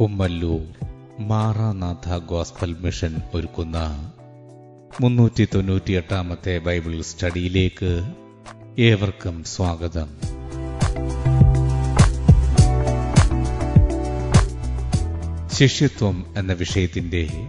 [0.00, 0.60] Kummallur
[1.18, 3.78] Maranatha gospel mission ഒരുക്കുന്ന
[5.00, 8.02] മുന്നൂറ്റി തൊണ്ണൂറ്റിയെട്ടാമത്തെ Bible സ്റ്റഡിയിലേക്ക്
[8.78, 10.08] ഏവർക്കും സ്വാഗതം.
[15.52, 17.48] ശിഷ്യത്വം എന്ന വിഷയത്തിന്റെ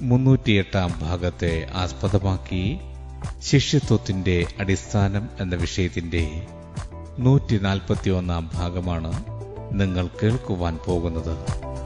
[0.00, 2.78] മുന്നൂറ്റിയെട്ടാം ഭാഗത്തെ ആസ്പദമാക്കി
[3.42, 6.46] ശിഷ്യത്വത്തിന്റെ അടിസ്ഥാനം എന്ന വിഷയത്തിന്റെ
[7.18, 9.12] നൂറ്റി നാൽപ്പത്തിയൊന്നാം ഭാഗമാണ്
[9.72, 11.36] നിങ്ങൾ കേൾക്കുവാൻ പോകുന്നത്.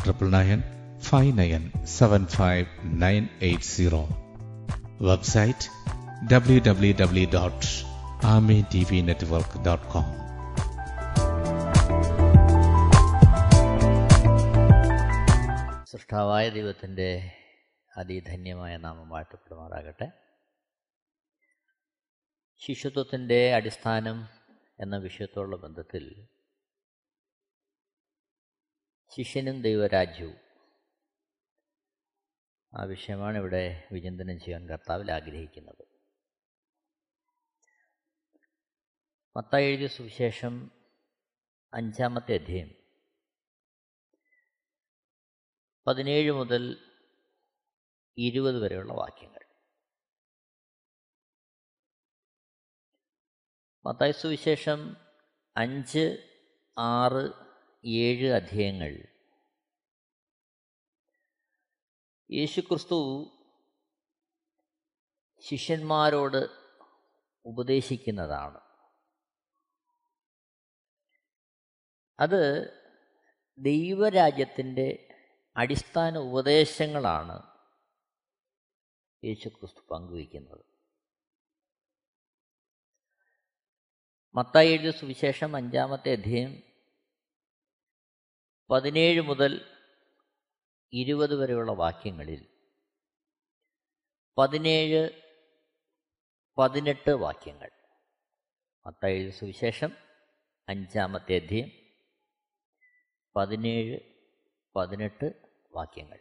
[0.00, 0.60] Triple nine
[1.00, 1.62] five nine
[1.96, 2.66] seven five
[3.02, 4.02] nine eight zero
[5.00, 5.66] website
[6.32, 7.66] W W W dot
[8.26, 10.08] Amen T V network dot com
[15.90, 17.08] സൃഷ്ടാവായ ദൈവത്തിന്റെ
[17.92, 20.08] അതിധന്യമായ നാമം വാഴ്ത്തപ്പെടുമാറാകട്ടെ.
[22.62, 24.18] ശിശുത്വത്തിന്റെ അടിസ്ഥാനം
[24.78, 26.04] എന്ന വിഷയത്തോടുള്ള ബന്ധത്തിൽ
[29.10, 30.36] ശിഷ്യനും ദൈവരാജ്യവും.
[32.80, 35.86] ആ വിഷയമാണ് ഇവിടെ വിചിന്തനം ചെയ്യാൻ കർത്താവിൽ ആഗ്രഹിക്കുന്നത്.
[39.36, 40.70] മത്തായി എഴുതിയ സുവിശേഷം
[41.74, 42.70] അഞ്ചാമത്തെ അധ്യയം.
[45.86, 46.92] പതിനേഴ് മുതൽ
[48.18, 49.44] ഇരുപത് വരെയുള്ള വാക്യങ്ങൾ.
[53.86, 54.96] മത്തായി സുവിശേഷം
[55.56, 56.32] അഞ്ച്
[56.78, 57.45] ആറ്
[57.86, 59.06] ഏഴ് അധ്യായങ്ങൾ.
[62.32, 63.30] യേശുക്രിസ്തു
[65.40, 66.48] ശിഷ്യന്മാരോട്
[67.44, 68.60] ഉപദേശിക്കുന്നതാണ്.
[72.20, 72.72] അത്
[73.58, 75.08] ദൈവരാജ്യത്തിന്റെ
[75.56, 77.42] അടിസ്ഥാന ഉപദേശങ്ങളാണ്
[79.24, 80.64] യേശുക്രിസ്തു പങ്കുവയ്ക്കുന്നത്.
[84.34, 86.75] മത്തായി എഴുതിയ സുവിശേഷം അഞ്ചാമത്തെ അധ്യായം
[88.70, 89.82] പതിനേഴ് മുതൽ
[90.92, 92.46] ഇരുപത് വരെയുള്ള വാക്യങ്ങളിൽ
[94.38, 95.08] പതിനേഴ്
[96.58, 97.70] പതിനെട്ട് വാക്യങ്ങൾ.
[98.86, 99.92] മത്തയിൽ സുവിശേഷം
[100.68, 101.70] അഞ്ചാമത്തെ അധ്യയം
[103.36, 104.00] പതിനേഴ്
[104.76, 105.32] പതിനെട്ട്
[105.72, 106.18] വാക്യങ്ങൾ.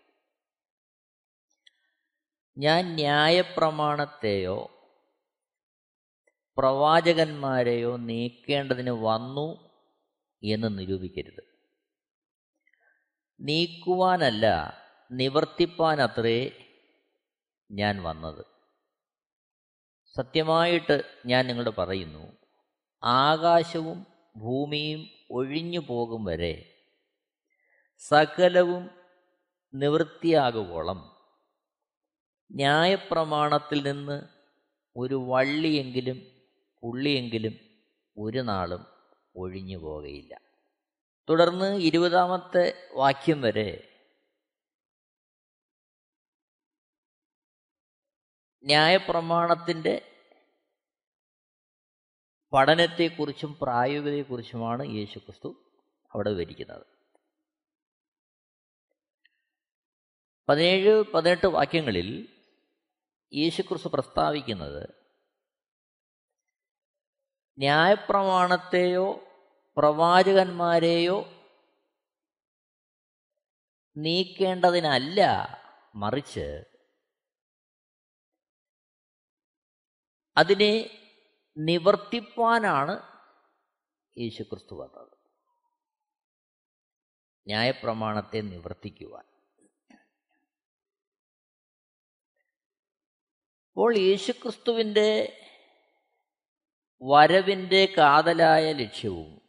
[2.58, 4.72] ഞാൻ ന്യായപ്രമാണത്തെയോ
[6.58, 9.80] പ്രവാചകന്മാരെയോ നീക്കേണ്ടതിന് വന്നു
[10.44, 11.55] എന്ന് നിരൂപിക്കരുത്.
[13.40, 14.46] നീക്കുവാനല്ല
[15.12, 16.52] നിവർത്തിപ്പാനത്രേ
[17.72, 18.46] ഞാൻ വന്നത്.
[20.18, 22.38] സത്യമായിട്ട് ഞാൻ നിങ്ങളോട് പറയുന്നു
[23.04, 24.06] ആകാശവും
[24.38, 26.82] ഭൂമിയും ഒഴിഞ്ഞു പോകും വരെ
[28.00, 28.90] സകലവും
[29.74, 31.12] നിവൃത്തിയാകുവോളം.
[32.52, 34.22] ന്യായപ്രമാണത്തിൽ നിന്ന്
[34.98, 36.22] ഒരു വള്ളിയെങ്കിലും
[36.84, 37.56] പുള്ളിയെങ്കിലും
[38.18, 38.86] ഒരു നാളും
[39.36, 40.45] ഒഴിഞ്ഞു പോകുകയില്ല
[41.30, 43.92] തുടർന്ന് ഇരുപതാമത്തെ വാക്യം വരെ.
[48.64, 50.22] ന്യായപ്രമാണത്തിന്റെ
[52.54, 55.72] പഠനത്തെക്കുറിച്ചും പ്രായോഗികതയെക്കുറിച്ചുമാണ് യേശുക്രിസ്തു
[56.14, 56.86] അവിടെ വിവരിക്കുന്നത്.
[60.50, 62.28] പതിനേഴ് പതിനെട്ട് വാക്യങ്ങളിൽ
[63.34, 64.90] യേശുക്രിസ്തു പ്രസ്താവിക്കുന്നത്
[67.58, 69.25] ന്യായപ്രമാണത്തെയോ
[69.78, 71.26] പ്രവാചകന്മാരെയോ
[73.98, 75.22] നീക്കേണ്ടതിനല്ല
[75.96, 76.64] മറിച്ച്
[80.38, 81.02] അതിനെ
[81.58, 82.92] നിവർത്തിപ്പാനാണ്
[84.18, 85.18] യേശുക്രിസ്തു വന്നത്.
[87.48, 89.26] ന്യായപ്രമാണത്തെ നിവർത്തിക്കുവാൻ.
[93.68, 95.42] അപ്പോൾ യേശുക്രിസ്തുവിന്റെ
[97.02, 99.45] വരവിന്റെ കാതലായ ലക്ഷ്യവും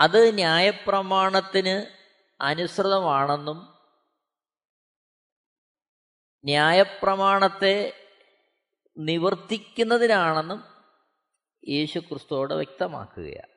[0.00, 1.96] അത് ന്യായപ്രമാണത്തിന്
[2.40, 3.76] അനുസൃതമാണെന്നും
[6.44, 7.92] ന്യായപ്രമാണത്തെ
[8.98, 10.64] നിവർത്തിക്കുന്നതിനാണെന്നും
[11.68, 13.52] യേശു ക്രിസ്തുവോട് വ്യക്തമാക്കുകയാണ്.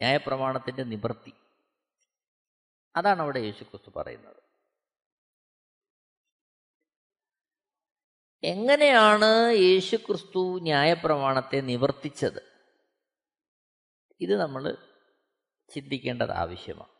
[0.00, 1.32] ന്യായപ്രമാണത്തിന്റെ നിവൃത്തി.
[2.96, 4.42] അതാണ് അവിടെ യേശു ക്രിസ്തു പറയുന്നത്.
[8.44, 12.51] എങ്ങനെയാണ് യേശു ക്രിസ്തു ന്യായപ്രമാണത്തെ നിവർത്തിച്ചത്?
[14.22, 14.76] ഇത് നമ്മൾ
[15.74, 16.92] ചിന്തിക്കേണ്ടത് ആവശ്യമാണ്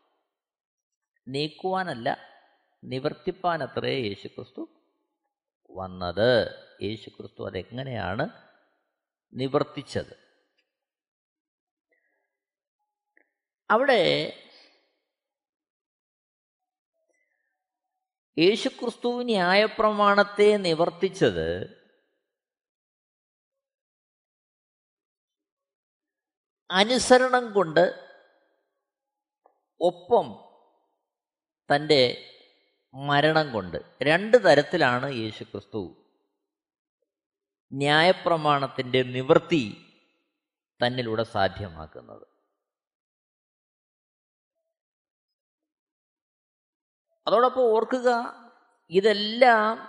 [1.28, 2.18] നീക്കുവാനല്ല
[2.84, 4.68] നിവർത്തിപ്പാനത്രേ യേശുക്രിസ്തു
[5.70, 6.50] വന്നത്.
[6.82, 8.28] യേശുക്രിസ്തു അതെങ്ങനെയാണ്
[9.34, 10.16] നിവർത്തിച്ചത്?
[13.70, 14.32] അവിടെ
[18.38, 21.81] യേശുക്രിസ്തു ന്യായപ്രമാണത്തെ നിവർത്തിച്ചത്
[26.72, 28.12] അനുസരണം കൊണ്ട്
[29.80, 30.58] ഒപ്പം
[31.74, 32.28] തന്റെ
[32.94, 36.06] മരണം കൊണ്ട് രണ്ട് തരത്തിലാണ് യേശുക്രിസ്തു
[37.72, 39.88] ന്യായപ്രമാണത്തിന്റെ നിവൃത്തി
[40.84, 42.26] തന്നിലൂടെ സാധ്യമാക്കുന്നത്.
[47.26, 48.10] അതോടൊപ്പം ഓർക്കുക
[48.90, 49.88] ഇതെല്ലാം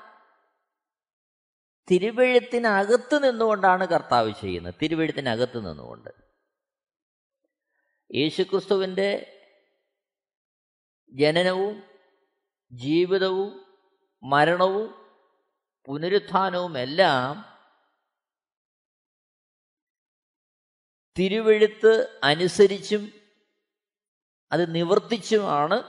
[1.92, 4.76] തിരുവഴുത്തിനകത്ത് നിന്നുകൊണ്ടാണ് കർത്താവ് ചെയ്യുന്നത്.
[4.82, 6.23] തിരുവഴുത്തിനകത്ത് നിന്നുകൊണ്ട്.
[8.14, 9.40] യേശുക്രിസ്തുവിന്റെ
[11.10, 11.84] ജനനവും
[12.72, 13.78] ജീവിതവും
[14.24, 15.04] മരണവും
[15.86, 17.54] പുനരുത്ഥാനവും എല്ലാം
[21.20, 23.14] തിരുവെഴുത്ത് അനുസരിച്ചും
[24.52, 25.84] അത് നിവർത്തിച്ചുമാണ്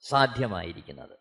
[0.00, 1.18] സാധ്യമായിരിക്കുന്നത്.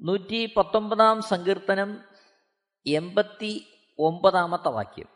[0.00, 2.04] നൂറ്റി പത്തൊമ്പതാം സങ്കീർത്തനം
[2.86, 3.66] എൺപത്തി
[3.98, 5.11] ഒമ്പതാമത്തെ വാക്യം.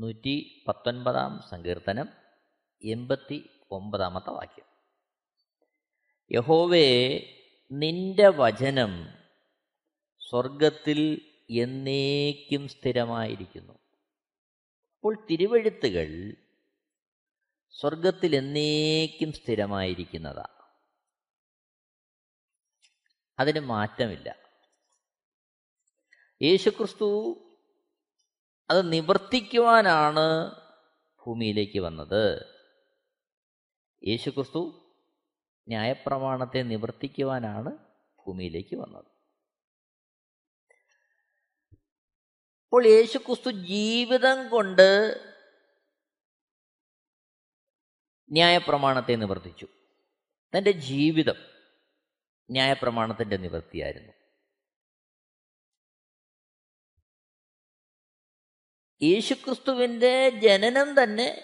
[0.00, 2.08] നൂറ്റി പത്തൊൻപതാം സങ്കീർത്തനം
[2.84, 4.64] എൺപത്തി ഒമ്പതാമത്തെ വാക്യം.
[6.32, 7.18] യഹോവേ
[7.72, 9.06] നിന്റെ വചനം
[10.28, 13.72] സ്വർഗത്തിൽ എന്നേക്കും സ്ഥിരമായിരിക്കുന്നു.
[13.72, 16.34] അപ്പോൾ തിരുവഴുത്തുകൾ
[17.80, 20.46] സ്വർഗത്തിൽ എന്നേക്കും സ്ഥിരമായിരിക്കുന്നതാ.
[23.38, 24.36] അതിന് മാറ്റമില്ല.
[26.42, 27.36] യേശുക്രിസ്തു
[28.70, 30.50] അത് നിവർത്തിക്കുവാനാണ്
[31.26, 32.44] ഭൂമിയിലേക്ക് വന്നത്.
[34.08, 34.86] യേശുക്രിസ്തു
[35.68, 37.70] ന്യായപ്രമാണത്തെ നിവർത്തിക്കുവാനാണ്
[38.26, 39.04] ഭൂമിയിലേക്ക് വന്നത്.
[42.64, 45.20] അപ്പോൾ യേശുക്രിസ്തു ജീവിതം കൊണ്ട്
[48.32, 49.66] ന്യായപ്രമാണത്തെ നിവർത്തിച്ചു.
[50.58, 51.34] തന്റെ ജീവിതം
[52.50, 54.19] ന്യായപ്രമാണത്തിന്റെ നിവൃത്തിയായിരുന്നു
[59.02, 61.42] യേശുക്രിസ്തുവിന്റെ ജനനം തന്നെ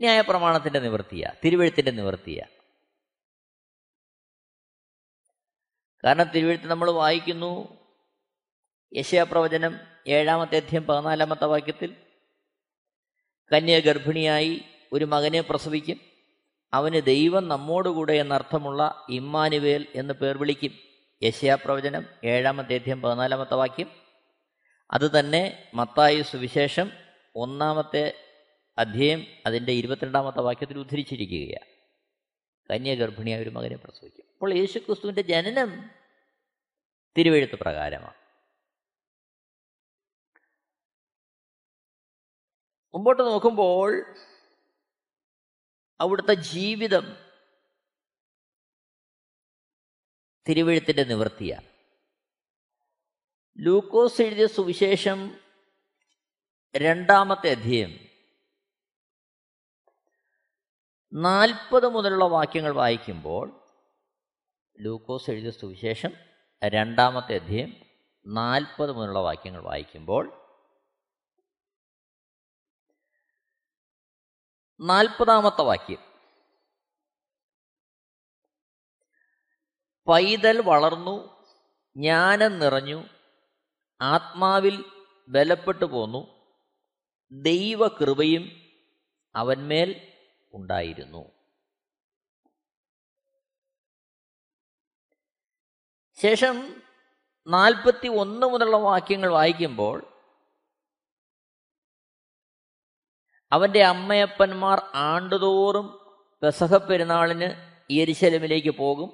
[0.00, 2.46] ന്യായപ്രമാണത്തിന്റെ നിവൃത്തിയാ തിരുവഴുത്തിന്റെ നിവൃത്തിയാ.
[6.04, 7.78] കാരണം തിരുവഴുത്ത് നമ്മൾ വായിക്കുന്നു
[8.96, 11.96] യശയാപ്രവചനം ഏഴാമത്തെ അധ്യയം പതിനാലാമത്തെ വാക്യത്തിൽ
[13.54, 16.00] കന്യ ഗർഭിണിയായി ഒരു മകനെ പ്രസവിക്കും
[16.74, 20.78] അവന് ദൈവം നമ്മോടുകൂടെ എന്നർത്ഥമുള്ള ഇമ്മാനുവേൽ എന്ന് പേർ വിളിക്കും.
[21.22, 24.03] യശയാപ്രവചനം ഏഴാമത്തെ അധ്യയം പതിനാലാമത്തെ വാക്യം.
[24.90, 26.90] അത് തന്നെ മത്തായി സുവിശേഷം
[27.36, 28.14] ഒന്നാമത്തെ
[28.78, 31.74] അധ്യയം അതിന്റെ ഇരുപത്തിരണ്ടാമത്തെ വാക്യത്തിൽ ഉദ്ധരിച്ചിരിക്കുകയാണ്.
[32.70, 34.24] കന്യാഗർഭിണിയായ ഒരു മകനെ പ്രസവിക്കും.
[34.32, 35.90] അപ്പോൾ യേശുക്രിസ്തുവിന്റെ ജനനം
[37.18, 38.14] തിരുവെഴുത്ത് പ്രകാരമാണ്.
[42.94, 44.14] മുമ്പോട്ട് നോക്കുമ്പോൾ
[46.00, 47.16] അവിടുത്തെ ജീവിതം
[50.48, 51.73] തിരുവഴുത്തിന്റെ നിവൃത്തിയാണ്.
[53.58, 55.40] ലൂക്കോസ് എഴുതിയ സുവിശേഷം
[56.76, 57.98] രണ്ടാമത്തെ അധ്യയം.
[61.12, 63.60] നാൽപ്പത് മുതലുള്ള വാക്യങ്ങൾ വായിക്കുമ്പോൾ
[64.80, 66.10] ലൂക്കോസ് എഴുതിയ സുവിശേഷം
[66.64, 67.76] രണ്ടാമത്തെ അധ്യയം
[68.26, 70.32] നാൽപ്പത് മുതലുള്ള വാക്യങ്ങൾ വായിക്കുമ്പോൾ
[74.80, 75.98] നാൽപ്പതാമത്തെ വാക്യം.
[80.08, 81.46] പൈതൽ വളർന്നു
[81.96, 83.13] ജ്ഞാനം നിറഞ്ഞു
[84.00, 84.84] ആത്മാവിൽ
[85.28, 86.34] ബലപ്പെട്ടു പോന്നു.
[87.32, 88.50] ദൈവകൃപയും
[89.36, 90.12] അവന്മേൽ
[90.54, 91.32] ഉണ്ടായിരുന്നു.
[96.20, 96.82] ശേഷം
[97.46, 100.22] നാൽപ്പത്തി ഒന്ന് മുതലുള്ള വാക്യങ്ങൾ വായിക്കുമ്പോൾ
[103.52, 109.12] അവന്റെ അമ്മയപ്പന്മാർ ആണ്ടുതോറും പെസഹ പെരുന്നാളിന് യരിശലമിലേക്ക് പോകും.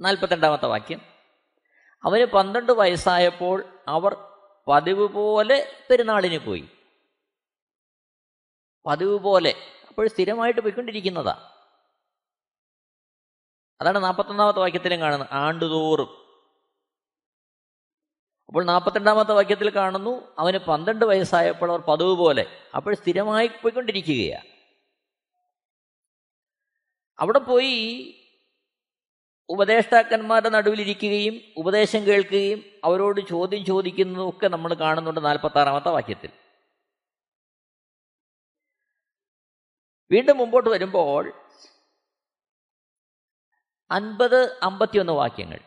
[0.00, 1.13] നാൽപ്പത്തിരണ്ടാമത്തെ വാക്യം.
[2.04, 4.16] അവന് പന്ത്രണ്ട് വയസ്സായപ്പോൾ അവർ
[4.68, 6.68] പതിവ് പോലെ പെരുന്നാളിന് പോയി.
[8.86, 9.54] പതിവ് പോലെ.
[9.88, 11.50] അപ്പോൾ സ്ഥിരമായിട്ട് പോയിക്കൊണ്ടിരിക്കുന്നതാ.
[13.80, 15.28] അതാണ് നാൽപ്പത്തൊന്നാമത്തെ വാക്യത്തിലും കാണുന്നത്.
[15.32, 16.24] ആണ്ടുതോറും.
[18.48, 22.46] അപ്പോൾ നാൽപ്പത്തിരണ്ടാമത്തെ വാക്യത്തിൽ കാണുന്നു അവന് പന്ത്രണ്ട് വയസ്സായപ്പോൾ അവർ പതിവ് പോലെ.
[22.76, 24.48] അപ്പോൾ സ്ഥിരമായി പോയിക്കൊണ്ടിരിക്കുകയാണ്
[27.18, 27.74] അവിടെ പോയി
[29.48, 36.30] ഉപദേഷ്ടാക്കന്മാരുടെ നടുവിലിരിക്കുകയും ഉപദേശം കേൾക്കുകയും അവരോട് ചോദ്യം ചോദിക്കുന്നതും ഒക്കെ നമ്മൾ കാണുന്നുണ്ട് നാൽപ്പത്തി ആറാമത്തെ വാക്യത്തിൽ.
[40.10, 41.32] വീണ്ടും മുമ്പോട്ട് വരുമ്പോൾ
[43.90, 45.60] അൻപത് അമ്പത്തിയൊന്ന് വാക്യങ്ങൾ.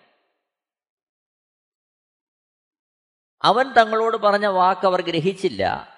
[3.44, 5.98] അവൻ തങ്ങളോട് പറഞ്ഞ വാക്ക് അവർ ഗ്രഹിച്ചില്ല.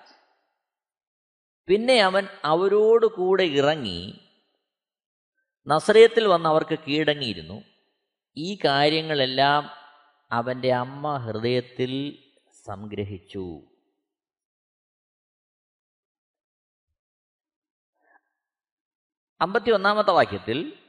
[1.67, 4.19] പിന്നെ അവൻ അവരോട് കൂടെ ഇറങ്ങി
[5.67, 7.68] നസ്രയത്തിൽ വന്ന് അവർക്ക് കീഴടങ്ങിയിരുന്നു.
[8.37, 9.69] ഈ കാര്യങ്ങളെല്ലാം
[10.31, 12.23] അവന്റെ അമ്മ ഹൃദയത്തിൽ
[12.65, 13.61] സംഗ്രഹിച്ചു.
[19.41, 20.79] അമ്പത്തി ഒന്നാമത്തെ വാക്യത്തിൽ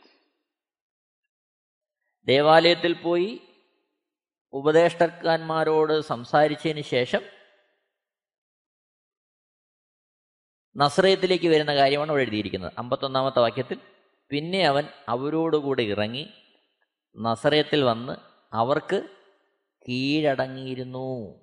[2.26, 3.40] ദേവാലയത്തിൽ പോയി
[4.52, 7.22] ഉപദേഷ്ടന്മാരോട് സംസാരിച്ചതിന് ശേഷം
[10.76, 12.72] നസ്രയത്തിലേക്ക് വരുന്ന കാര്യമാണ് അവിടെ എഴുതിയിരിക്കുന്നത്.
[12.78, 13.80] അമ്പത്തൊന്നാമത്തെ വാക്യത്തിൽ
[14.30, 16.39] പിന്നെ അവൻ അവരോടുകൂടെ ഇറങ്ങി
[17.16, 18.12] നസറയത്തിൽ വന്ന്
[18.52, 19.16] അവർക്ക്
[19.88, 21.40] കീഴടങ്ങിയിരുന്നു.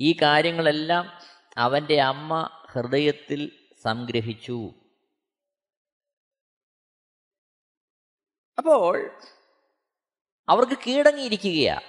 [0.00, 1.06] ഈ കാര്യങ്ങളെല്ലാം
[1.56, 4.70] അവന്റെ അമ്മ ഹൃദയത്തിൽ സംഗ്രഹിച്ചു.
[8.58, 9.18] അപ്പോൾ
[10.48, 11.80] അവർക്ക് കീഴടങ്ങിയിരിക്കുകയാ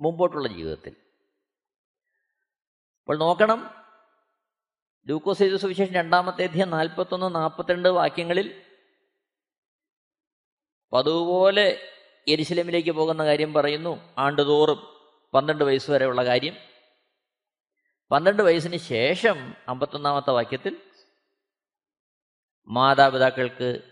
[0.00, 0.96] മുമ്പോട്ടുള്ള ജീവിതത്തിൽ.
[3.00, 3.85] അപ്പോൾ നോക്കണം
[5.08, 8.62] ലൂക്കോസ് ചെയ്ത സുവിശേഷം രണ്ടാമത്തെ അധ്യയം നാൽപ്പത്തൊന്ന് നാൽപ്പത്തിരണ്ട് വാക്യങ്ങളിൽ
[10.92, 11.92] പതുപോലെ
[12.28, 14.14] എരിശിലമിലേക്ക് പോകുന്ന കാര്യം പറയുന്നു.
[14.18, 14.96] ആണ്ടുതോറും
[15.34, 16.56] പന്ത്രണ്ട് വയസ്സ് വരെയുള്ള കാര്യം.
[18.10, 20.80] പന്ത്രണ്ട് വയസ്സിന് ശേഷം അമ്പത്തൊന്നാമത്തെ വാക്യത്തിൽ
[22.68, 23.82] മാതാപിതാക്കൾക്ക്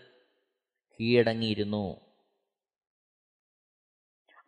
[0.99, 2.15] കീഴടങ്ങിയിരുന്നു.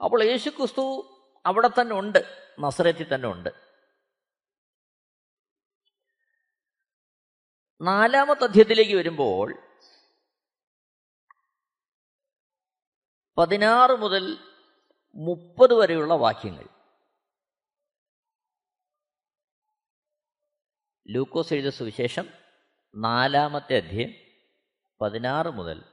[0.04, 1.14] അപ്പോൾ യേശു ക്രിസ്തു
[1.46, 3.67] അവിടെ തന്നെ ഉണ്ട് നസറത്തിൽ തന്നെ ഉണ്ട്.
[7.82, 9.56] നാലാമത്തെ അധ്യയത്തിലേക്ക് വരുമ്പോൾ
[13.38, 14.38] പതിനാറ് മുതൽ
[15.16, 16.68] മുപ്പത് വരെയുള്ള വാക്യങ്ങൾ.
[21.08, 22.30] ലൂക്കോസ് എഴുത സുവിശേഷം
[22.96, 24.14] നാലാമത്തെ അധ്യയം
[25.02, 25.84] പതിനാറ് മുതൽ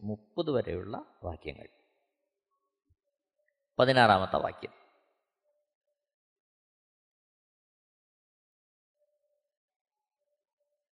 [0.00, 1.68] മുപ്പത് വരെയുള്ള വാക്യങ്ങൾ.
[3.78, 4.85] പതിനാറാമത്തെ വാക്യം.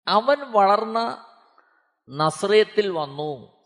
[0.07, 1.25] അവൻ വളർന്ന
[2.09, 3.63] നസ്രയത്തിൽ വന്നു.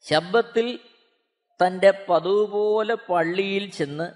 [0.00, 0.88] ശബ്ദത്തിൽ
[1.66, 4.12] തന്റെ പതുപോലെ പോലെ പള്ളിയിൽ ചെന്ന്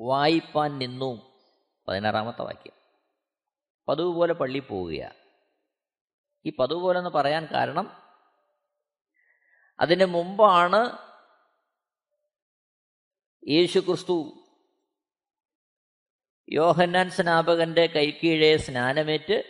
[0.00, 1.42] വായിപ്പാൻ നിന്നു.
[1.88, 2.72] പതിനാറാമത്തെ വാക്യം.
[3.88, 5.20] പതുപോലെ പോലെ പള്ളി പോവുകയാണ്
[6.46, 8.00] ഈ പതുപോലെ പോലെ എന്ന് പറയാൻ കാരണം
[9.80, 11.10] അതിന് മുമ്പാണ്
[13.48, 14.39] യേശു ക്രിസ്തു
[16.52, 19.44] യോഹന്നാൻ സ്നാപകന്റെ കൈക്കീഴെ സ്നാനമേറ്റ്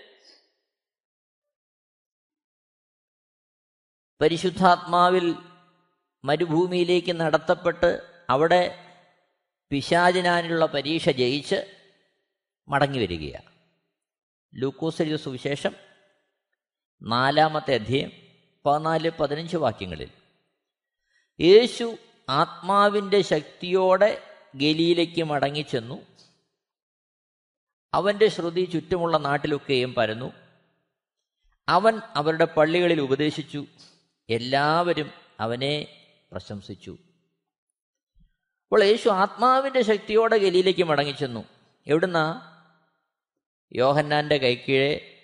[4.21, 5.35] പരിശുദ്ധാത്മാവിൽ
[6.25, 8.85] മരുഭൂമിയിലേക്ക് നടത്തപ്പെട്ട് അവിടെ
[9.71, 11.88] പിശാചിനാനുള്ള പരീക്ഷ ജയിച്ച്
[12.69, 13.52] മടങ്ങി വരികയാണ്.
[14.54, 15.75] ലൂക്കോസ് സുവിശേഷം
[17.02, 18.12] നാലാമത്തെ അധ്യയം
[18.66, 20.11] പതിനാല് പതിനഞ്ച് വാക്യങ്ങളിൽ.
[21.40, 21.97] യേശു
[22.28, 24.23] ആത്മാവിന്റെ ശക്തിയോടെ
[24.54, 26.09] ഗലിയിലേക്ക് മടങ്ങിച്ചെന്നു.
[27.94, 30.32] അവന്റെ ശ്രുതി ചുറ്റുമുള്ള നാട്ടിലൊക്കെയും പരന്നു.
[31.68, 33.66] അവൻ അവരുടെ പള്ളികളിൽ ഉപദേശിച്ചു.
[34.30, 35.87] എല്ലാവരും അവനെ
[36.32, 36.99] പ്രശംസിച്ചു.
[38.62, 41.44] അപ്പോൾ യേശു ആത്മാവിന്റെ ശക്തിയോടെ ഗലിയിലേക്ക് മടങ്ങിച്ചെന്നു.
[41.87, 42.47] എവിടുന്ന?
[43.73, 45.16] യോഹന്നാന്റെ കൈക്കീഴെ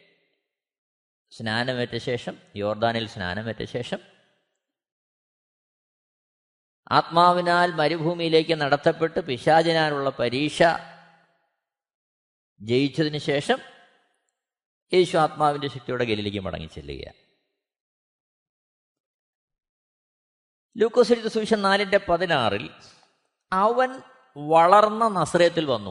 [1.31, 3.99] സ്നാനമേറ്റ ശേഷം യോർദാനിൽ സ്നാനമേറ്റ ശേഷം.
[6.91, 10.63] ആത്മാവിനാൽ മരുഭൂമിയിലേക്ക് നടത്തപ്പെട്ട് പിശാചിനാനുള്ള പരീക്ഷ
[12.61, 13.59] ജയിച്ചതിന് ശേഷം
[14.95, 17.27] യേശു ആത്മാവിന്റെ ശക്തിയോടെ ഗലിലേക്ക് മടങ്ങി ചെല്ലുക
[20.77, 22.71] ലൂക്കോസ് സുവിശേഷം നാലിന്റെ പതിനാറിൽ
[23.53, 24.03] അവൻ
[24.37, 25.91] വളർന്ന നസ്രയത്തിൽ വന്നു.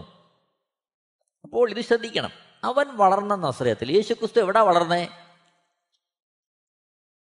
[1.44, 2.30] അപ്പോൾ ഇത് ശ്രദ്ധിക്കണം.
[2.64, 5.08] അവൻ വളർന്ന നസ്രയത്തിൽ യേശു ക്രിസ്തു എവിടാ വളർന്നേ?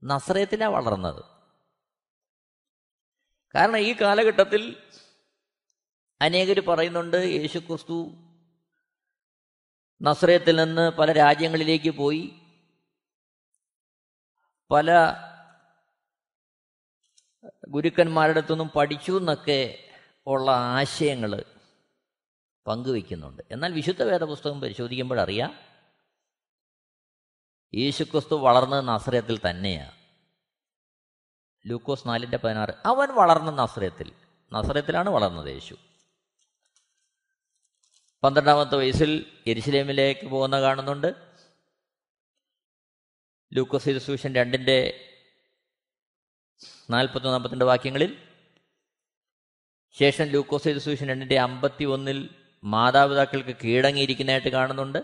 [0.04, 1.24] നസ്രയത്തിലാ വളർന്നത്.
[3.56, 4.84] കാരണം ഈ കാലഘട്ടത്തിൽ
[6.22, 8.12] അനേകർ പറയുന്നുണ്ട് യേശു ക്രിസ്തു
[10.04, 12.34] നസ്രയത്തിൽ നിന്ന് പല രാജ്യങ്ങളിലേക്ക് പോയി.
[14.72, 14.92] പല
[17.70, 19.90] ഗുരുക്കന്മാരുടെ അടുത്തൊന്നും പഠിച്ചു എന്നൊക്കെ
[20.28, 21.46] ഉള്ള ആശയങ്ങൾ
[22.68, 23.44] പങ്കുവയ്ക്കുന്നുണ്ട്.
[23.52, 25.60] എന്നാൽ വിശുദ്ധ വേദപുസ്തകം പരിശോധിക്കുമ്പോഴറിയാം
[27.74, 29.92] യേശുക്രിസ്തു വളർന്നത് നസ്രയത്തിൽ തന്നെയാണ്
[31.66, 34.14] ലൂക്കോസ് നാലിന്റെ പതിനാറ് അവൻ വളർന്ന നസ്രയത്തിൽ.
[34.54, 35.76] നസ്രയത്തിലാണ് വളർന്നത് യേശു.
[38.24, 41.16] പന്ത്രണ്ടാമത്തെ വയസ്സിൽ എരിശിലേമിലേക്ക് പോകുന്ന കാണുന്നുണ്ട്.
[43.54, 45.10] ലൂക്കോസ് സൂഷൻ രണ്ടിന്റെ
[46.90, 48.18] നാൽപ്പത്തി നാൽപ്പത്തിരണ്ട് വാക്യങ്ങളിൽ
[49.92, 52.30] ശേഷം ലൂക്കോസ് സൂഷൻ രണ്ടിന്റെ അമ്പത്തി ഒന്നിൽ
[52.64, 55.00] മാതാപിതാക്കൾക്ക് കീഴടങ്ങിയിരിക്കുന്നതായിട്ട് കാണുന്നുണ്ട്.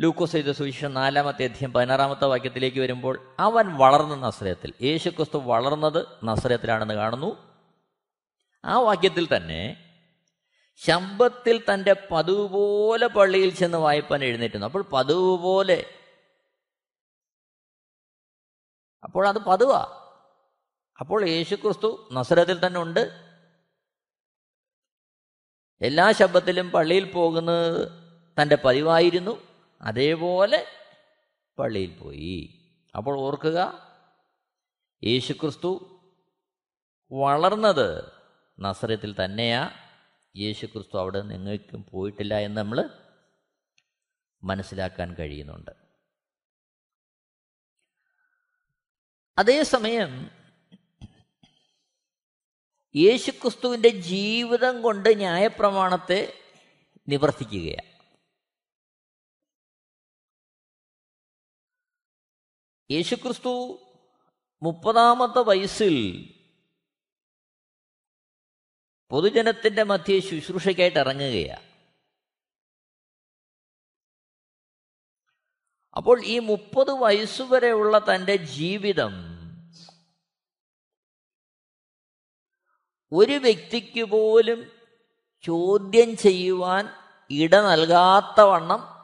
[0.00, 7.60] ലൂക്കോസ് ചെയ്ത സുവിശേഷം നാലാമത്തെ അധ്യയം പതിനാറാമത്തെ വാക്യത്തിലേക്ക് വരുമ്പോൾ അവൻ വളർന്ന നസ്രയത്തിൽ യേശുക്രിസ്തു വളർന്നത് നസ്രയത്തിലാണെന്ന് കാണുന്നു.
[8.64, 9.85] ആ വാക്യത്തിൽ തന്നെ
[10.76, 15.94] ശമ്പത്തിൽ തന്റെ പതിവ് പോലെ പള്ളിയിൽ ചെന്ന് വായ്പാൻ എഴുന്നേറ്റുന്നു അപ്പോൾ പതിവ് പോലെ.
[19.04, 20.02] അപ്പോൾ അത് പതിവാ.
[21.00, 23.26] അപ്പോൾ യേശുക്രിസ്തു നസരത്തിൽ തന്നെ ഉണ്ട്.
[25.80, 27.88] എല്ലാ ശബ്ദത്തിലും പള്ളിയിൽ പോകുന്നത്
[28.42, 29.42] തന്റെ പതിവായിരുന്നു.
[29.82, 30.66] അതേപോലെ
[31.58, 32.62] പള്ളിയിൽ പോയി.
[32.96, 33.88] അപ്പോൾ ഓർക്കുക
[35.04, 36.00] യേശുക്രിസ്തു
[37.12, 38.12] വളർന്നത്
[38.60, 39.14] നസറത്തിൽ
[40.36, 42.90] തന്നെയാ യേശുക്രിസ്തു അവിടെ നിങ്ങൾക്കും പോയിട്ടില്ല എന്ന് നമ്മൾ
[44.42, 45.70] മനസ്സിലാക്കാൻ കഴിയുന്നുണ്ട്.
[49.38, 50.30] അതേസമയം
[52.96, 56.32] യേശുക്രിസ്തുവിന്റെ ജീവിതം കൊണ്ട് ന്യായപ്രമാണത്തെ
[57.08, 57.96] നിവർത്തിക്കുകയാണ്.
[62.92, 63.78] യേശുക്രിസ്തു
[64.62, 66.35] മുപ്പതാമത്തെ വയസ്സിൽ
[69.10, 71.62] പൊതുജനത്തിന്റെ മധ്യേ ശുശ്രൂഷയ്ക്കായിട്ട് ഇറങ്ങുകയാണ്
[75.96, 79.14] അപ്പോൾ ഈ മുപ്പത് വയസ്സുവരെയുള്ള തന്റെ ജീവിതം
[83.12, 84.72] ഒരു വ്യക്തിക്ക് പോലും
[85.42, 86.88] ചോദ്യം ചെയ്യുവാൻ
[87.30, 88.96] ഇട നൽകാത്ത വണ്ണം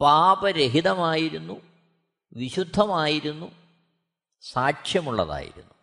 [0.00, 1.62] പാപരഹിതമായിരുന്നു
[2.32, 3.52] വിശുദ്ധമായിരുന്നു
[4.42, 5.74] സാക്ഷ്യമുള്ളതായിരുന്നു.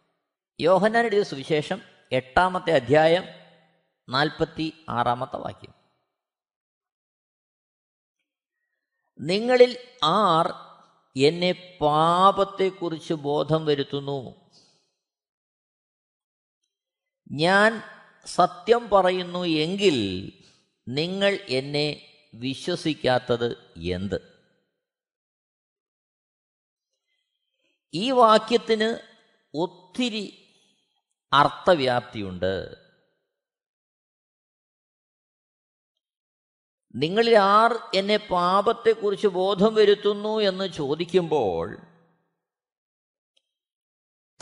[0.60, 3.24] യോഹന്നാൻ സുവിശേഷം എട്ടാമത്തെ അധ്യായം
[4.10, 5.74] നാൽപ്പത്തി ആറാമത്തെ വാക്യം.
[9.20, 10.48] നിങ്ങളിൽ ആർ
[11.28, 14.50] എന്നെ പാപത്തെക്കുറിച്ച് ബോധം വരുത്തുന്നു?
[17.32, 17.82] ഞാൻ
[18.26, 20.32] സത്യം പറയുന്നു എങ്കിൽ
[20.88, 24.48] നിങ്ങൾ എന്നെ വിശ്വസിക്കാത്തത് എന്ത്?
[27.94, 29.00] ഈ വാക്യത്തിന്
[29.58, 30.41] ഒത്തിരി
[31.32, 32.54] അർത്ഥവ്യാപ്തിയുണ്ട്.
[36.96, 41.68] നിങ്ങളിൽ ആർ എന്നെ പാപത്തെക്കുറിച്ച് ബോധം വരുത്തുന്നു എന്ന് ചോദിക്കുമ്പോൾ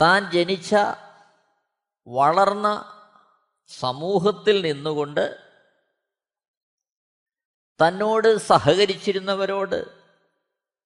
[0.00, 0.74] താൻ ജനിച്ച
[2.06, 2.68] വളർന്ന
[3.68, 5.24] സമൂഹത്തിൽ നിന്നുകൊണ്ട്
[7.80, 9.78] തന്നോട് സഹകരിച്ചിരുന്നവരോട്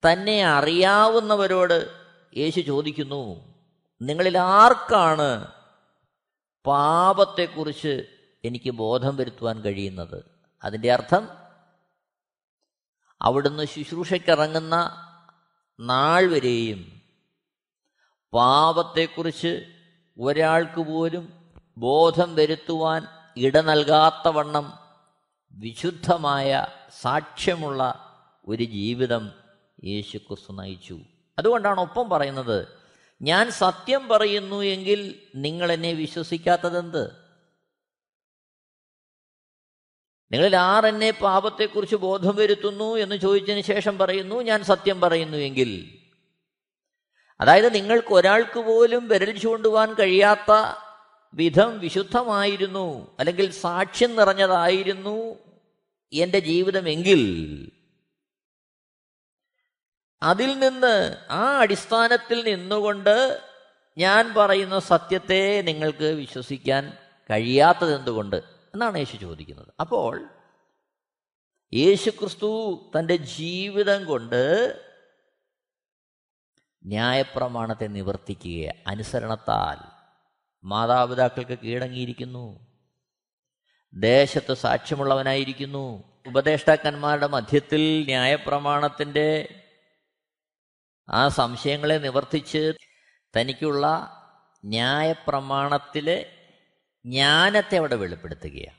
[0.02, 1.78] തന്നെ അറിയാവുന്നവരോട്
[2.36, 3.52] യേശു ചോദിക്കുന്നു
[4.00, 5.30] നിങ്ങളിൽ ആർക്കാണ്
[6.66, 8.06] പാപത്തെക്കുറിച്ച്
[8.44, 10.24] എനിക്ക് ബോധം വരുത്തുവാൻ കഴിയുന്നത്.
[10.64, 11.28] അതിന്റെ അർത്ഥം
[13.22, 14.76] അവിടുന്ന് ശുശ്രൂഷയ്ക്കിറങ്ങുന്ന
[15.80, 17.02] നാൾ വരെയും
[18.32, 19.66] പാപത്തെക്കുറിച്ച്
[20.18, 24.72] ഒരാൾക്ക് പോലും ബോധം വരുത്തുവാൻ ഇട നൽകാത്തവണ്ണം
[25.52, 26.66] വിശുദ്ധമായ
[27.00, 28.10] സാക്ഷ്യമുള്ള
[28.48, 29.32] ഒരു ജീവിതം
[29.84, 31.00] യേശുക്രിസ്തു നയിച്ചു.
[31.38, 32.83] അതുകൊണ്ടാണ് ഒപ്പം പറയുന്നത്
[33.22, 37.24] ഞാൻ സത്യം പറയുന്നു എങ്കിൽ നിങ്ങൾ എന്നെ വിശ്വസിക്കാത്തതെന്ത്?
[40.32, 46.00] നിങ്ങളിൽ ആർ എന്നെ പാപത്തെക്കുറിച്ച് ബോധം വരുത്തുന്നു എന്ന് ചോദിച്ചതിന് ശേഷം പറയുന്നു ഞാൻ സത്യം പറയുന്നു എങ്കിൽ.
[47.40, 50.76] അതായത് നിങ്ങൾക്ക് ഒരാൾക്ക് പോലും വിരൽ ചൂണ്ടുവാൻ കഴിയാത്ത
[51.34, 55.38] വിധം വിശുദ്ധമായിരുന്നു അല്ലെങ്കിൽ സാക്ഷ്യം നിറഞ്ഞതായിരുന്നു
[56.12, 57.22] എന്റെ ജീവിതമെങ്കിൽ.
[60.24, 63.40] അതിൽ നിന്ന് ആ അടിസ്ഥാനത്തിൽ നിന്നുകൊണ്ട്
[63.98, 66.92] ഞാൻ പറയുന്ന സത്യത്തെ നിങ്ങൾക്ക് വിശ്വസിക്കാൻ
[67.30, 68.36] കഴിയാത്തത് എന്തുകൊണ്ട്
[68.74, 69.72] എന്നാണ് യേശു ചോദിക്കുന്നത്.
[69.80, 70.28] അപ്പോൾ
[71.74, 74.80] യേശു ക്രിസ്തു തന്റെ ജീവിതം കൊണ്ട്
[76.84, 79.84] ന്യായപ്രമാണത്തെ നിവർത്തിക്കുക അനുസരണത്താൽ
[80.64, 82.66] മാതാപിതാക്കൾക്ക് കീഴടങ്ങിയിരിക്കുന്നു.
[83.94, 86.04] ദേശത്ത് സാക്ഷ്യമുള്ളവനായിരിക്കുന്നു.
[86.26, 89.60] ഉപദേഷ്ടാക്കന്മാരുടെ മധ്യത്തിൽ ന്യായപ്രമാണത്തിന്റെ
[91.08, 92.74] ആ സംശയങ്ങളെ നിവർത്തിച്ച്
[93.36, 93.86] തനിക്കുള്ള
[94.64, 96.46] ന്യായപ്രമാണത്തിലെ
[97.06, 98.78] ജ്ഞാനത്തെ അവിടെ വെളിപ്പെടുത്തുകയാണ്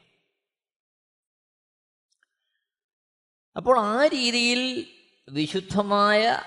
[3.56, 4.92] അപ്പോൾ ആ രീതിയിൽ
[5.30, 6.44] വിശുദ്ധമായ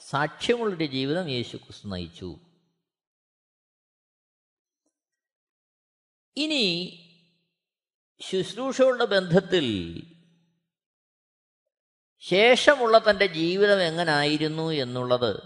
[0.00, 2.38] സാക്ഷ്യമുള്ളൊരു ജീവിതം യേശു ക്രിസ്തു നയിച്ചു.
[6.36, 6.64] ഇനി
[8.20, 9.66] ശുശ്രൂഷകളുടെ ബന്ധത്തിൽ
[12.20, 15.42] ശേഷമുള്ള തന്റെ ജീവിതം എങ്ങനായിരുന്നു എന്നുള്ളത്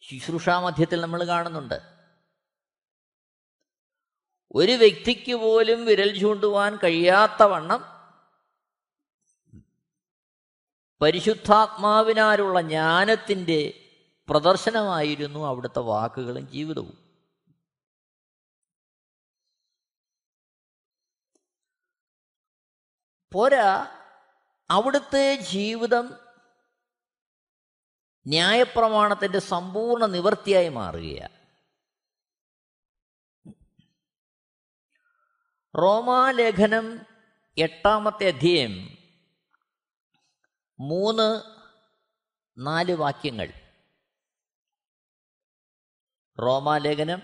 [0.00, 1.94] ശുശ്രൂഷാമധ്യത്തിൽ നമ്മൾ കാണുന്നുണ്ട്.
[4.54, 7.94] ഒരു വ്യക്തിക്ക് പോലും വിരൽ ചൂണ്ടുവാൻ കഴിയാത്ത വണ്ണം
[11.02, 13.90] പരിശുദ്ധാത്മാവിനാലുള്ള ജ്ഞാനത്തിന്റെ
[14.28, 17.04] പ്രദർശനമായിരുന്നു അവിടുത്തെ വാക്കുകളും ജീവിതവും.
[23.32, 24.00] പോരാ
[24.70, 26.16] അവിടുത്തെ ജീവിതം
[28.26, 31.44] ന്യായപ്രമാണത്തിന്റെ സമ്പൂർണ നിവൃത്തിയായി മാറുകയാണ്.
[35.78, 37.00] റോമാലേഖനം
[37.58, 38.98] എട്ടാമത്തെ അധ്യയം
[40.80, 41.42] മൂന്ന്
[42.58, 43.52] നാല് വാക്യങ്ങൾ.
[46.42, 47.22] റോമാലേഖനം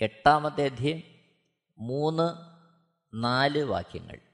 [0.00, 1.02] എട്ടാമത്തെ അധ്യയം
[1.78, 2.32] മൂന്ന്
[3.14, 4.29] നാല് വാക്യങ്ങൾ.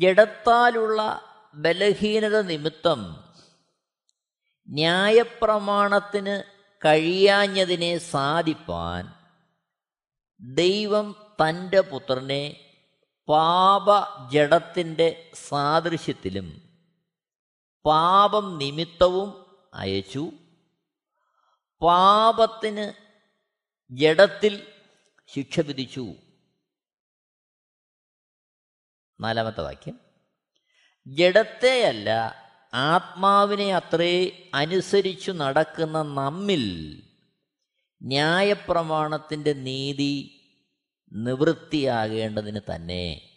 [0.00, 1.20] ജഡത്താലുള്ള
[1.54, 3.24] ബലഹീനത നിമിത്തം
[4.68, 6.42] ന്യായപ്രമാണത്തിന്
[6.84, 9.12] കഴിയാഞ്ഞതിനെ സാധിപ്പാൻ
[10.40, 12.72] ദൈവം തന്റെ പുത്രനെ
[13.28, 16.62] പാപജഡത്തിന്റെ സാദൃശ്യത്തിലും
[17.84, 20.32] പാപം നിമിത്തവും അയച്ചു.
[21.82, 22.92] പാപത്തിന്
[23.90, 24.66] ജഡത്തിൽ
[25.26, 26.14] ശിക്ഷ വിധിച്ചു.
[29.20, 30.00] നാലാമത്തെ വാക്യം.
[31.06, 32.10] ജഡത്തെയല്ല
[32.74, 37.02] ആത്മാവിനെ അത്രേ അനുസരിച്ചു നടക്കുന്ന നമ്മിൽ
[38.02, 40.32] ന്യായപ്രമാണത്തിന്റെ നീതി
[41.12, 43.32] നിവൃത്തിയാകേണ്ടതിന് തന്നെ.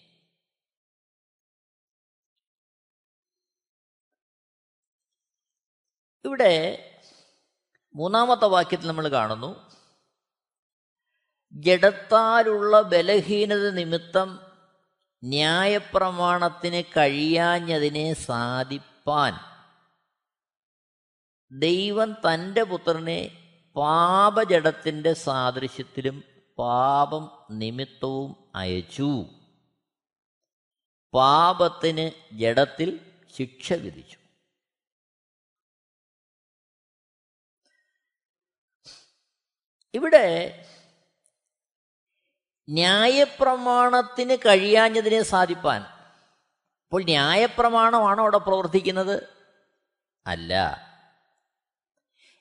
[6.25, 6.85] ഇവിടെ
[7.95, 9.69] മൂന്നാമത്തെ വാക്യത്തിൽ നമ്മൾ കാണുന്നു
[11.53, 14.48] ജഡത്താലുള്ള ബലഹീനത നിമിത്തം
[15.23, 19.33] ന്യായപ്രമാണത്തിന് കഴിയാഞ്ഞതിനെ സാധിപ്പാൻ.
[21.59, 26.23] ദൈവം തന്റെ പുത്രനെ പാപജടത്തിന്റെ സാദൃശ്യത്തിലും
[26.57, 29.25] പാപം നിമിത്തവും അയച്ചു.
[31.13, 32.99] പാപത്തിന് ജഡത്തിൽ
[33.37, 34.17] ശിക്ഷ വിധിച്ചു.
[39.93, 40.65] ഇവിടെ
[42.69, 45.81] ന്യായപ്രമാണത്തിന് കഴിയാഞ്ഞതിനെ സാധിപ്പാൻ.
[45.81, 49.23] അപ്പോൾ ന്യായപ്രമാണമാണോ അവിടെ പ്രവർത്തിക്കുന്നത്?
[50.27, 50.83] അല്ല.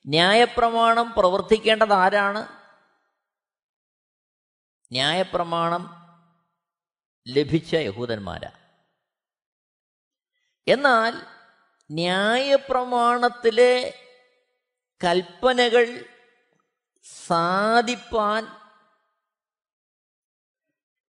[0.07, 2.49] ന്യായപ്രമാണം പ്രവർത്തിക്കേണ്ടത് ആരാണ്?
[4.93, 5.95] ന്യായപ്രമാണം
[7.29, 8.51] ലഭിച്ച യഹൂദന്മാരാ.
[10.69, 11.23] എന്നാൽ
[11.91, 14.05] ന്യായപ്രമാണത്തിലെ
[15.05, 16.05] കൽപ്പനകൾ
[17.27, 18.58] സാധിപ്പാൻ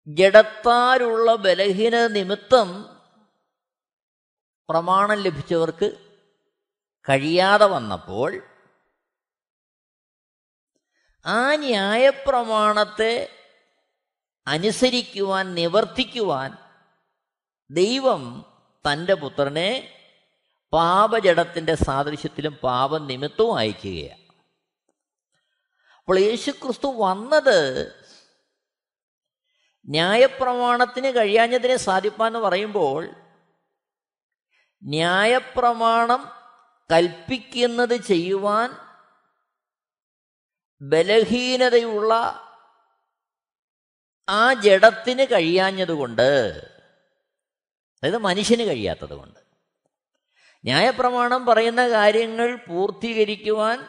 [0.08, 2.92] ജഡത്താലുള്ള ബലഹീന നിമിത്തം
[4.70, 5.98] പ്രമാണം ലഭിച്ചവർക്ക്
[7.10, 8.44] കഴിയാതെ വന്നപ്പോൾ
[11.26, 13.30] ആ ന്യായപ്രമാണത്തെ
[14.48, 16.58] അനുസരിക്കുവാൻ നിവർത്തിക്കുവാൻ
[17.70, 18.46] ദൈവം
[18.86, 20.02] തന്റെ പുത്രനെ
[20.74, 24.22] പാപജടത്തിന്റെ സാദൃശ്യത്തിലും പാപനിമിത്തവും അയക്കുകയാണ്.
[25.98, 27.60] അപ്പോൾ യേശുക്രിസ്തു വന്നത്
[29.88, 33.10] ന്യായപ്രമാണത്തിന് കഴിയാഞ്ഞതിനെ സാധിപ്പാന്ന് പറയുമ്പോൾ
[34.84, 36.32] ന്യായപ്രമാണം
[36.92, 38.70] കൽപ്പിക്കുന്നത് ചെയ്യുവാൻ
[40.82, 42.42] ബലഹീനതയുള്ള
[44.30, 46.52] ആ ജഡത്തിന് കഴിയാഞ്ഞതുകൊണ്ട്
[48.04, 49.40] അതായത് മനുഷ്യന് കഴിയാത്തതുകൊണ്ട്.
[50.66, 53.88] ന്യായപ്രമാണം പറയുന്ന കാര്യങ്ങൾ പൂർത്തീകരിക്കുവാൻ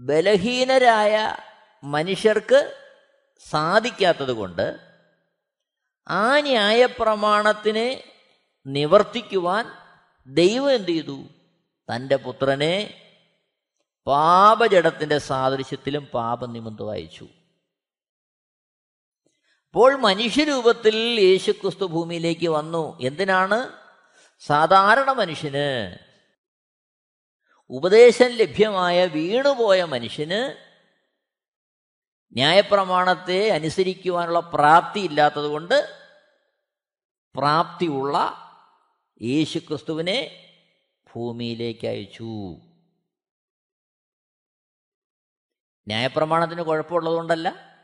[0.00, 1.36] ബലഹീനരായ
[1.84, 2.85] മനുഷ്യർക്ക്
[3.38, 4.80] സാധിക്കാത്തത് കൊണ്ട്
[6.08, 8.04] ആ ന്യായപ്രമാണത്തിനെ
[8.66, 9.70] നിവർത്തിക്കുവാൻ
[10.26, 11.24] ദൈവം എന്ത് ചെയ്തു?
[11.94, 13.02] തന്റെ പുത്രനെ
[14.06, 17.28] പാപജടത്തിന്റെ സാദൃശ്യത്തിലും പാപനിമിത്തം അയച്ചു.
[19.64, 22.98] അപ്പോൾ മനുഷ്യരൂപത്തിൽ യേശുക്രിസ്തു ഭൂമിയിലേക്ക് വന്നു.
[23.00, 23.72] എന്തിനാണ്?
[24.38, 25.96] സാധാരണ മനുഷ്യന്
[27.70, 30.65] ഉപദേശം ലഭ്യമായ വീണുപോയ മനുഷ്യന്
[32.32, 36.06] ന്യായപ്രമാണത്തെ അനുസരിക്കുവാനുള്ള പ്രാപ്തി ഇല്ലാത്തതുകൊണ്ട്
[37.34, 38.42] പ്രാപ്തിയുള്ള
[39.22, 40.42] യേശുക്രിസ്തുവിനെ
[41.12, 42.56] ഭൂമിയിലേക്ക് അയച്ചു.
[45.88, 47.76] ന്യായപ്രമാണത്തിന് കുഴപ്പമുള്ളതുകൊണ്ടല്ല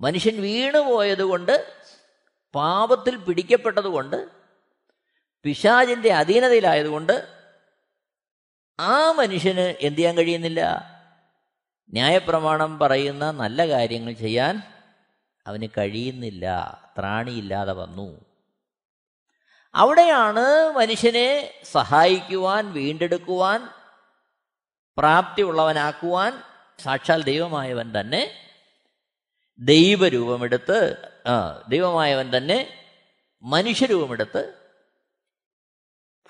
[0.00, 1.86] മനുഷ്യൻ വീണുപോയതുകൊണ്ട്
[2.54, 4.30] പാപത്തിൽ പിടിക്കപ്പെട്ടതുകൊണ്ട്
[5.42, 7.40] പിശാചിന്റെ അധീനതയിലായതുകൊണ്ട്
[8.80, 10.99] ആ മനുഷ്യന് എന്ത് ചെയ്യാൻ കഴിയുന്നില്ല?
[11.92, 14.62] ന്യായപ്രമാണം പറയുന്ന നല്ല കാര്യങ്ങൾ ചെയ്യാൻ
[15.46, 16.46] അവന് കഴിയുന്നില്ല.
[16.98, 18.08] ത്രാണിയില്ലാതെ വന്നു.
[19.74, 20.44] അവിടെയാണ്
[20.76, 21.28] മനുഷ്യനെ
[21.72, 23.68] സഹായിക്കുവാൻ വീണ്ടെടുക്കുവാൻ
[24.98, 26.32] പ്രാപ്തിയുള്ളവനാക്കുവാൻ
[26.78, 28.22] സാക്ഷാൽ ദൈവമായവൻ തന്നെ
[29.58, 30.80] ദൈവരൂപമെടുത്ത്
[31.68, 32.58] ദൈവമായവൻ തന്നെ
[33.42, 34.42] മനുഷ്യരൂപമെടുത്ത്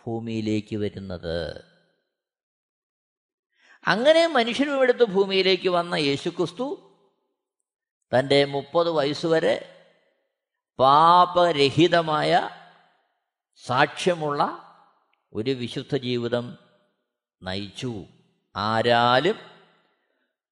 [0.00, 1.69] ഭൂമിയിലേക്ക് വരുന്നത്.
[3.86, 6.92] അങ്ങനെ മനുഷ്യരുമെടുത്ത് ഭൂമിയിലേക്ക് വന്ന യേശുക്രിസ്തു
[8.18, 9.86] തന്റെ മുപ്പത് വയസ്സുവരെ
[10.78, 12.50] പാപരഹിതമായ
[13.56, 14.62] സാക്ഷ്യമുള്ള
[15.32, 16.58] ഒരു വിശുദ്ധ ജീവിതം
[17.42, 18.04] നയിച്ചു.
[18.56, 19.38] ആരാലും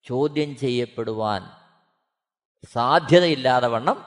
[0.05, 1.51] ചോദ്യം ചെയ്യപ്പെടുവാൻ
[2.73, 4.05] സാധ്യതയില്ലാതെ വണ്ണം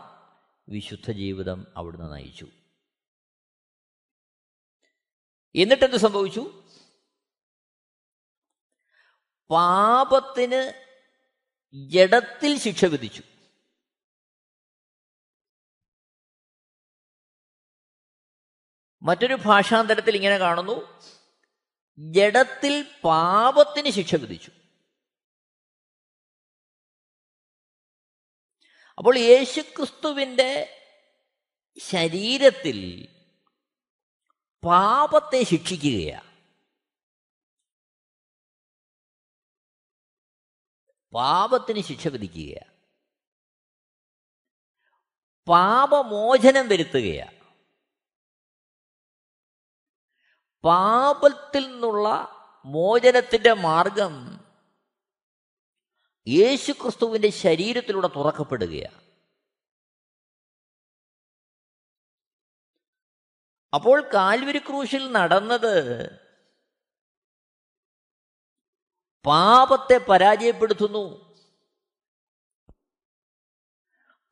[0.69, 2.47] വിശുദ്ധ ജീവിതം അവിടുന്ന് നയിച്ചു.
[5.55, 6.60] എന്നിട്ടെന്ത് സംഭവിച്ചു?
[9.51, 10.87] പാപത്തിന്
[11.89, 13.23] ജഡത്തിൽ ശിക്ഷ വിധിച്ചു.
[19.01, 20.99] മറ്റൊരു ഭാഷാന്തരത്തിൽ ഇങ്ങനെ കാണുന്നു.
[21.99, 24.51] ജഡത്തിൽ പാപത്തിന് ശിക്ഷ വിധിച്ചു.
[28.97, 30.77] അപ്പോൾ യേശുക്രിസ്തുവിന്റെ
[31.79, 33.07] ശരീരത്തിൽ
[34.65, 36.30] പാപത്തെ ശിക്ഷിക്കുകയാണ്.
[41.13, 42.69] പാപത്തിന് ശിക്ഷ വിധിക്കുകയാണ്
[45.47, 47.37] പാപമോചനം വരുത്തുകയാണ്
[50.63, 52.07] പാപത്തിൽ നിന്നുള്ള
[52.65, 54.15] മോചനത്തിന്റെ മാർഗം
[56.27, 58.99] യേശു ക്രിസ്തുവിന്റെ ശരീരത്തിലൂടെ തുറക്കപ്പെടുകയാണ്
[63.73, 65.75] അപ്പോൾ കാൽവരി ക്രൂശിൽ നടന്നത്
[69.25, 71.33] പാപത്തെ പരാജയപ്പെടുത്തുന്നു.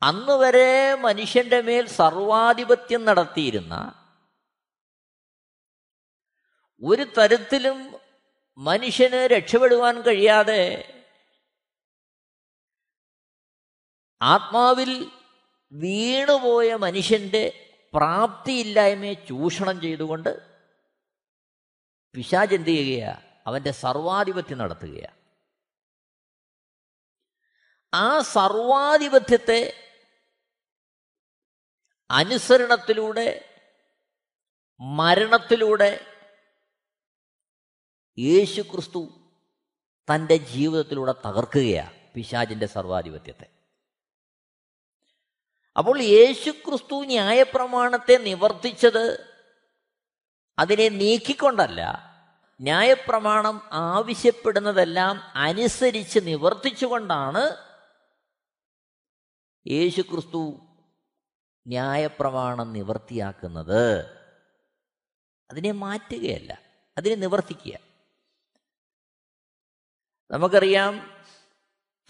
[0.02, 4.02] അന്ന് വരെ മനുഷ്യന്റെ മേൽ സർവാധിപത്യം നടത്തിയിരുന്ന
[6.82, 7.96] ഒരു തരത്തിലും
[8.58, 10.62] മനുഷ്യന് രക്ഷപ്പെടുവാൻ കഴിയാതെ
[14.20, 15.10] ആത്മാവിൽ
[15.72, 20.42] വീണുപോയ മനുഷ്യന്റെ പ്രാപ്തിയില്ലായ്മയെ ചൂഷണം ചെയ്തുകൊണ്ട്
[22.14, 25.16] പിശാജ് എന്ത് അവന്റെ സർവാധിപത്യം നടത്തുകയാണ്.
[27.94, 29.86] ആ സർവാധിപത്യത്തെ
[32.10, 33.58] അനുസരണത്തിലൂടെ
[34.80, 36.06] മരണത്തിലൂടെ
[38.18, 39.08] യേശു ക്രിസ്തു
[40.14, 43.46] തന്റെ ജീവിതത്തിലൂടെ തകർക്കുകയാണ് പിശാജിന്റെ സർവാധിപത്യത്തെ.
[45.76, 49.34] അപ്പോൾ യേശു ക്രിസ്തു ന്യായപ്രമാണത്തെ നിവർത്തിച്ചത്
[50.58, 52.09] അതിനെ നീക്കിക്കൊണ്ടല്ല
[52.60, 57.56] ന്യായപ്രമാണം ആവശ്യപ്പെടുന്നതെല്ലാം അനുസരിച്ച് നിവർത്തിച്ചുകൊണ്ടാണ്
[59.66, 60.60] യേശു ക്രിസ്തു
[61.66, 64.04] ന്യായപ്രമാണം നിവർത്തിയാക്കുന്നത്.
[65.50, 66.58] അതിനെ മാറ്റുകയല്ല
[66.98, 67.78] അതിനെ നിവർത്തിക്കുക.
[70.30, 71.22] നമുക്കറിയാം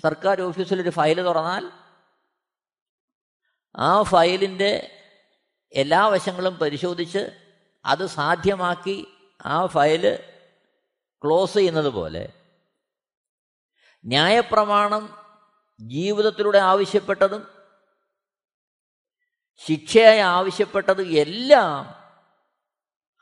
[0.02, 1.70] സർക്കാർ ഓഫീസിലൊരു ഫയൽ തുറന്നാൽ
[3.76, 4.96] ആ ഫയലിന്റെ
[5.72, 7.52] എല്ലാ വശങ്ങളും പരിശോധിച്ച്
[7.84, 9.06] അത് സാധ്യമാക്കി
[9.46, 10.29] ആ ഫയൽ
[11.24, 12.33] ക്ലോസ് ചെയ്യുന്നത് പോലെ
[14.04, 15.20] ന്യായപ്രമാണം
[15.80, 17.48] ജീവിതത്തിലൂടെ ആവശ്യപ്പെട്ടതും
[19.56, 22.00] ശിക്ഷയായി ആവശ്യപ്പെട്ടത് എല്ലാം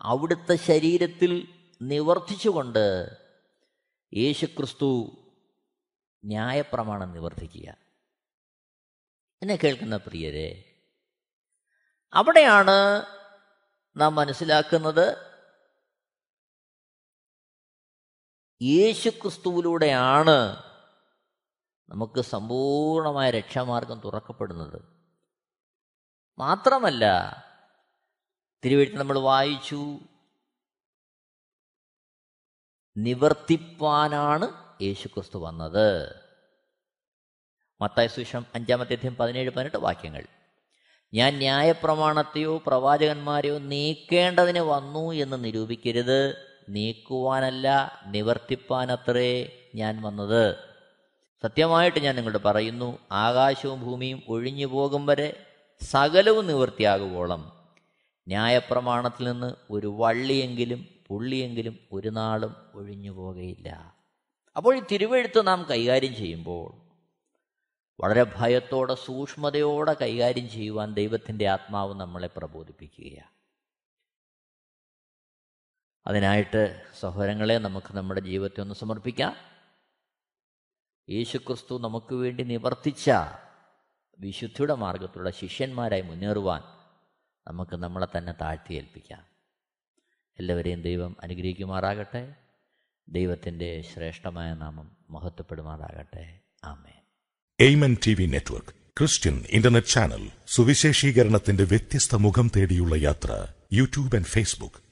[0.00, 3.16] അവിടുത്തെ ശരീരത്തിൽ നിവർത്തിച്ചുകൊണ്ട്
[4.14, 5.11] യേശുക്രിസ്തു
[6.24, 7.76] ന്യായപ്രമാണം നിവർത്തിക്കുക.
[9.42, 10.64] എന്നെ കേൾക്കുന്ന പ്രിയരെ
[12.12, 13.04] അവിടെയാണ്
[13.96, 15.27] നാം മനസ്സിലാക്കുന്നത്
[18.62, 20.62] യേശുക്രിസ്തുവിലൂടെയാണ്
[21.88, 24.82] നമുക്ക് സമ്പൂർണമായ രക്ഷാമാർഗം തുറക്കപ്പെടുന്നത്.
[26.38, 27.36] മാത്രമല്ല
[28.64, 29.98] തിരുവഴുത്ത് നമ്മൾ വായിച്ചു
[32.96, 34.48] നിവർത്തിപ്പാനാണ്
[34.82, 36.22] യേശുക്രിസ്തു വന്നത്.
[37.80, 40.26] മത്തായ സുഷം അഞ്ചാമത്തെ അധ്യയം പതിനേഴ് പതിനെട്ട് വാക്യങ്ങൾ.
[41.14, 46.47] ഞാൻ ന്യായപ്രമാണത്തെയോ പ്രവാചകന്മാരെയോ നീക്കേണ്ടതിന് വന്നു എന്ന് നിരൂപിക്കരുത്.
[46.68, 50.57] നീക്കുവാനല്ല നിവർത്തിപ്പാനത്രേ ഞാൻ വന്നത്.
[51.42, 55.46] സത്യമായിട്ട് ഞാൻ നിങ്ങളോട് പറയുന്നു ആകാശവും ഭൂമിയും ഒഴിഞ്ഞു പോകും വരെ
[55.83, 57.52] സകലവും നിവൃത്തിയാകുവോളം
[58.28, 63.94] ന്യായപ്രമാണത്തിൽ നിന്ന് ഒരു വള്ളിയെങ്കിലും പുള്ളിയെങ്കിലും ഒരു നാളും ഒഴിഞ്ഞു പോകുകയില്ല.
[64.57, 66.88] അപ്പോൾ ഈ തിരുവെഴുത്ത് നാം കൈകാര്യം ചെയ്യുമ്പോൾ
[68.02, 73.38] വളരെ ഭയത്തോടെ സൂക്ഷ്മതയോടെ കൈകാര്യം ചെയ്യുവാൻ ദൈവത്തിന്റെ ആത്മാവ് നമ്മളെ പ്രബോധിപ്പിക്കുകയാണ്.
[76.06, 79.37] അതിനായിട്ട് സഹോദരങ്ങളെ നമുക്ക് നമ്മുടെ ജീവിതത്തെ ഒന്ന് സമർപ്പിക്കാം.
[81.11, 83.11] യേശുക്രിസ്തു നമുക്ക് വേണ്ടി നിവർത്തിച്ച
[84.18, 86.62] വിശുദ്ധിയുടെ മാർഗത്തിലുള്ള ശിഷ്യന്മാരായി മുന്നേറുവാൻ
[87.48, 89.24] നമുക്ക് നമ്മളെ തന്നെ താഴ്ത്തി ഏൽപ്പിക്കാം.
[90.38, 92.34] എല്ലാവരെയും ദൈവം അനുഗ്രഹിക്കുമാറാകട്ടെ.
[93.08, 96.40] ദൈവത്തിന്റെ ശ്രേഷ്ഠമായ നാമം മഹത്വപ്പെടുമാറാകട്ടെ.
[96.64, 97.02] Amen
[97.61, 104.88] Amen T V network Christian internet channel സുവിശേഷീകരണത്തിന്റെ വ്യത്യസ്ത മുഖം തേടിയുള്ള യാത്ര YouTube and Facebook.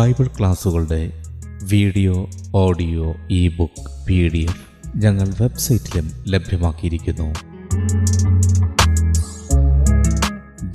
[0.00, 1.00] ബൈബിൾ ക്ലാസുകളുടെ
[1.62, 2.14] video
[2.54, 4.62] audio e book P D F
[4.96, 7.26] ഞങ്ങൾ വെബ്സൈറ്റിലും ലഭ്യമാക്കിയിരിക്കുന്നു.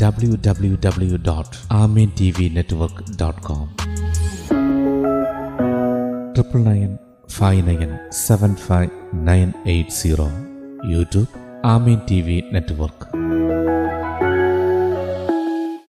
[0.01, 3.67] W W W dot Amen T V network dot com
[6.33, 6.91] triple nine
[7.29, 7.91] five nine
[8.27, 8.89] seven five
[9.27, 10.27] nine eight zero
[10.85, 11.27] YouTube
[11.65, 13.24] Amen T V network